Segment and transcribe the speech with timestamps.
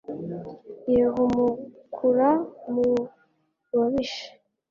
[0.91, 2.29] yeh'umukura
[2.73, 2.87] mu
[3.77, 4.27] babisha